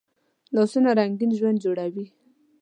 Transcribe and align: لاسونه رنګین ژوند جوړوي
لاسونه 0.55 0.89
رنګین 0.99 1.31
ژوند 1.37 1.57
جوړوي 1.63 2.05